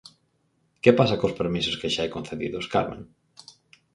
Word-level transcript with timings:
Que 0.83 0.91
pasa 0.99 1.17
cos 1.21 1.35
permisos 1.39 1.77
que 1.79 1.91
xa 1.93 2.01
hai 2.03 2.11
concedidos, 2.15 2.69
Carmen? 2.73 3.01